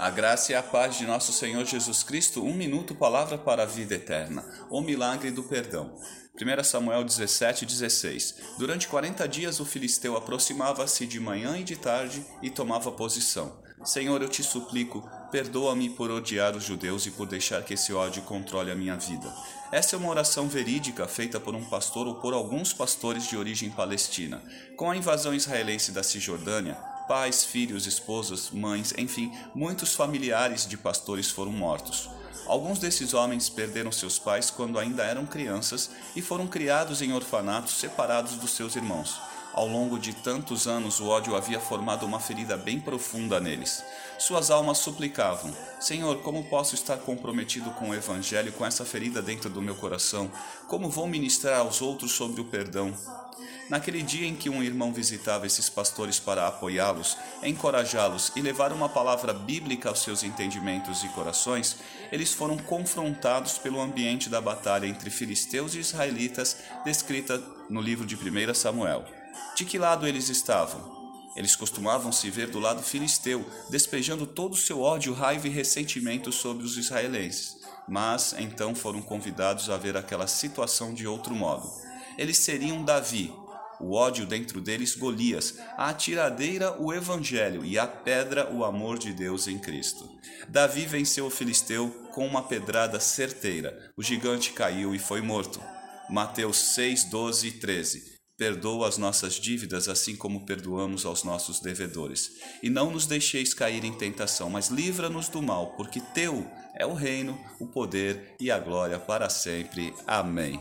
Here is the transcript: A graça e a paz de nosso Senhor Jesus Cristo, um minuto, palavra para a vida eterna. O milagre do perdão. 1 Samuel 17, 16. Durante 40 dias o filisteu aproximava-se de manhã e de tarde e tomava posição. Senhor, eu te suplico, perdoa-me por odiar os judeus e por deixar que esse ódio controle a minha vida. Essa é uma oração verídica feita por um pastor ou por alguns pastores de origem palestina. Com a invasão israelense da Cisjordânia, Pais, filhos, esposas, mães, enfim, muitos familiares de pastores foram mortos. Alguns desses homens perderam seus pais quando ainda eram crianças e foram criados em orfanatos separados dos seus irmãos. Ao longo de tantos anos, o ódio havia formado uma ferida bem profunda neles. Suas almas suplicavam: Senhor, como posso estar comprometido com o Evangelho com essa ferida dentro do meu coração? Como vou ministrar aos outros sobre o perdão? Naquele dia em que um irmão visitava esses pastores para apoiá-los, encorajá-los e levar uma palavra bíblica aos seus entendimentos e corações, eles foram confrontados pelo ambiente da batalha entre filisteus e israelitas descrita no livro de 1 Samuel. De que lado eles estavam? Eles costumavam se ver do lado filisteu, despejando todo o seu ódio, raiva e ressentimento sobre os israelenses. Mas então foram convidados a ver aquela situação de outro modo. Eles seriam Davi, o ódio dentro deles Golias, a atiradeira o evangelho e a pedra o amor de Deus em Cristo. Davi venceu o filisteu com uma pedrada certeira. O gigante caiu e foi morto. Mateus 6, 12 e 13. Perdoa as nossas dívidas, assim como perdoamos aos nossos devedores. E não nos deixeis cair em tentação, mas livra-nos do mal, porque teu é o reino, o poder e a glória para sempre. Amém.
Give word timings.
A 0.00 0.08
graça 0.08 0.50
e 0.50 0.54
a 0.54 0.62
paz 0.62 0.96
de 0.96 1.06
nosso 1.06 1.30
Senhor 1.30 1.62
Jesus 1.66 2.02
Cristo, 2.02 2.42
um 2.42 2.54
minuto, 2.54 2.94
palavra 2.94 3.36
para 3.36 3.64
a 3.64 3.66
vida 3.66 3.96
eterna. 3.96 4.42
O 4.70 4.80
milagre 4.80 5.30
do 5.30 5.42
perdão. 5.42 5.94
1 6.34 6.64
Samuel 6.64 7.04
17, 7.04 7.66
16. 7.66 8.36
Durante 8.58 8.88
40 8.88 9.28
dias 9.28 9.60
o 9.60 9.66
filisteu 9.66 10.16
aproximava-se 10.16 11.06
de 11.06 11.20
manhã 11.20 11.58
e 11.58 11.64
de 11.64 11.76
tarde 11.76 12.24
e 12.40 12.48
tomava 12.48 12.90
posição. 12.90 13.60
Senhor, 13.84 14.22
eu 14.22 14.28
te 14.30 14.42
suplico, 14.42 15.06
perdoa-me 15.30 15.90
por 15.90 16.10
odiar 16.10 16.56
os 16.56 16.64
judeus 16.64 17.04
e 17.04 17.10
por 17.10 17.26
deixar 17.26 17.62
que 17.62 17.74
esse 17.74 17.92
ódio 17.92 18.22
controle 18.22 18.70
a 18.70 18.74
minha 18.74 18.96
vida. 18.96 19.30
Essa 19.70 19.96
é 19.96 19.98
uma 19.98 20.08
oração 20.08 20.48
verídica 20.48 21.06
feita 21.06 21.38
por 21.38 21.54
um 21.54 21.68
pastor 21.68 22.06
ou 22.06 22.14
por 22.14 22.32
alguns 22.32 22.72
pastores 22.72 23.28
de 23.28 23.36
origem 23.36 23.68
palestina. 23.68 24.42
Com 24.78 24.90
a 24.90 24.96
invasão 24.96 25.34
israelense 25.34 25.92
da 25.92 26.02
Cisjordânia, 26.02 26.78
Pais, 27.10 27.42
filhos, 27.42 27.88
esposas, 27.88 28.50
mães, 28.52 28.94
enfim, 28.96 29.36
muitos 29.52 29.94
familiares 29.94 30.64
de 30.64 30.76
pastores 30.76 31.28
foram 31.28 31.50
mortos. 31.50 32.08
Alguns 32.46 32.78
desses 32.78 33.14
homens 33.14 33.48
perderam 33.48 33.90
seus 33.90 34.16
pais 34.16 34.48
quando 34.48 34.78
ainda 34.78 35.02
eram 35.02 35.26
crianças 35.26 35.90
e 36.14 36.22
foram 36.22 36.46
criados 36.46 37.02
em 37.02 37.12
orfanatos 37.12 37.80
separados 37.80 38.34
dos 38.34 38.52
seus 38.52 38.76
irmãos. 38.76 39.20
Ao 39.52 39.66
longo 39.66 39.98
de 39.98 40.12
tantos 40.12 40.68
anos, 40.68 41.00
o 41.00 41.08
ódio 41.08 41.34
havia 41.34 41.58
formado 41.58 42.06
uma 42.06 42.20
ferida 42.20 42.56
bem 42.56 42.78
profunda 42.78 43.40
neles. 43.40 43.82
Suas 44.16 44.48
almas 44.48 44.78
suplicavam: 44.78 45.52
Senhor, 45.80 46.18
como 46.22 46.44
posso 46.44 46.76
estar 46.76 46.98
comprometido 46.98 47.72
com 47.72 47.90
o 47.90 47.94
Evangelho 47.94 48.52
com 48.52 48.64
essa 48.64 48.84
ferida 48.84 49.20
dentro 49.20 49.50
do 49.50 49.60
meu 49.60 49.74
coração? 49.74 50.30
Como 50.68 50.88
vou 50.88 51.08
ministrar 51.08 51.58
aos 51.58 51.82
outros 51.82 52.12
sobre 52.12 52.40
o 52.40 52.44
perdão? 52.44 52.94
Naquele 53.68 54.02
dia 54.02 54.26
em 54.26 54.34
que 54.34 54.50
um 54.50 54.62
irmão 54.62 54.92
visitava 54.92 55.46
esses 55.46 55.68
pastores 55.68 56.18
para 56.18 56.46
apoiá-los, 56.46 57.16
encorajá-los 57.42 58.32
e 58.34 58.40
levar 58.40 58.72
uma 58.72 58.88
palavra 58.88 59.32
bíblica 59.32 59.88
aos 59.88 60.02
seus 60.02 60.22
entendimentos 60.22 61.04
e 61.04 61.08
corações, 61.10 61.76
eles 62.10 62.32
foram 62.32 62.56
confrontados 62.58 63.58
pelo 63.58 63.80
ambiente 63.80 64.28
da 64.28 64.40
batalha 64.40 64.86
entre 64.86 65.08
filisteus 65.08 65.74
e 65.74 65.78
israelitas 65.78 66.56
descrita 66.84 67.40
no 67.68 67.80
livro 67.80 68.04
de 68.04 68.16
1 68.16 68.54
Samuel. 68.54 69.04
De 69.54 69.64
que 69.64 69.78
lado 69.78 70.06
eles 70.06 70.28
estavam? 70.28 71.00
Eles 71.36 71.54
costumavam 71.54 72.10
se 72.10 72.28
ver 72.28 72.48
do 72.48 72.58
lado 72.58 72.82
filisteu, 72.82 73.48
despejando 73.68 74.26
todo 74.26 74.54
o 74.54 74.56
seu 74.56 74.80
ódio, 74.80 75.14
raiva 75.14 75.46
e 75.46 75.50
ressentimento 75.50 76.32
sobre 76.32 76.64
os 76.64 76.76
israelenses. 76.76 77.58
Mas 77.86 78.34
então 78.38 78.74
foram 78.74 79.00
convidados 79.00 79.70
a 79.70 79.76
ver 79.76 79.96
aquela 79.96 80.26
situação 80.26 80.92
de 80.92 81.06
outro 81.06 81.34
modo. 81.34 81.70
Eles 82.20 82.36
seriam 82.36 82.84
Davi, 82.84 83.32
o 83.80 83.94
ódio 83.94 84.26
dentro 84.26 84.60
deles 84.60 84.94
Golias, 84.94 85.54
a 85.78 85.88
atiradeira 85.88 86.78
o 86.78 86.92
evangelho 86.92 87.64
e 87.64 87.78
a 87.78 87.86
pedra 87.86 88.52
o 88.52 88.62
amor 88.62 88.98
de 88.98 89.14
Deus 89.14 89.48
em 89.48 89.58
Cristo. 89.58 90.06
Davi 90.46 90.84
venceu 90.84 91.24
o 91.24 91.30
filisteu 91.30 91.88
com 92.12 92.26
uma 92.26 92.42
pedrada 92.42 93.00
certeira. 93.00 93.90
O 93.96 94.02
gigante 94.02 94.52
caiu 94.52 94.94
e 94.94 94.98
foi 94.98 95.22
morto. 95.22 95.62
Mateus 96.10 96.58
6, 96.74 97.04
12 97.04 97.48
e 97.48 97.52
13. 97.52 98.02
Perdoa 98.36 98.86
as 98.86 98.98
nossas 98.98 99.36
dívidas, 99.36 99.88
assim 99.88 100.14
como 100.14 100.44
perdoamos 100.44 101.06
aos 101.06 101.24
nossos 101.24 101.58
devedores. 101.58 102.32
E 102.62 102.68
não 102.68 102.90
nos 102.90 103.06
deixeis 103.06 103.54
cair 103.54 103.82
em 103.82 103.94
tentação, 103.94 104.50
mas 104.50 104.68
livra-nos 104.68 105.30
do 105.30 105.40
mal, 105.40 105.74
porque 105.74 106.02
teu 106.12 106.46
é 106.74 106.84
o 106.84 106.92
reino, 106.92 107.40
o 107.58 107.66
poder 107.66 108.36
e 108.38 108.50
a 108.50 108.58
glória 108.58 108.98
para 108.98 109.30
sempre. 109.30 109.94
Amém. 110.06 110.60